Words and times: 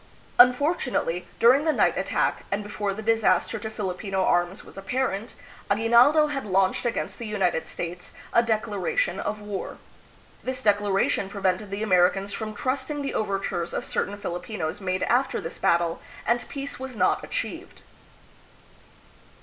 Unfortunately, 0.39 1.27
during 1.39 1.63
the 1.63 1.71
night 1.71 1.95
attack 1.95 2.43
and 2.51 2.63
before 2.63 2.91
the 2.91 3.03
disaster 3.03 3.59
to 3.59 3.69
Filipino 3.69 4.23
arms 4.23 4.63
was 4.65 4.75
ap 4.75 4.87
parent, 4.87 5.35
Aguinaldo 5.69 6.25
had 6.25 6.43
launched 6.43 6.87
against 6.87 7.19
the 7.19 7.27
United 7.27 7.67
States 7.67 8.11
a 8.33 8.41
declaration 8.41 9.19
of 9.19 9.39
war. 9.41 9.77
This 10.43 10.59
declaration 10.59 11.29
prevented 11.29 11.69
the 11.69 11.83
Americans 11.83 12.33
from 12.33 12.55
trusting 12.55 13.03
the 13.03 13.13
overtures 13.13 13.75
of 13.75 13.85
certain 13.85 14.17
Filipinos 14.17 14.81
made 14.81 15.03
after 15.03 15.39
this 15.39 15.59
battle, 15.59 16.01
and 16.25 16.49
peace 16.49 16.79
was 16.79 16.95
not 16.95 17.23
achieved. 17.23 17.81